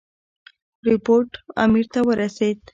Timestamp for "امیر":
1.63-1.85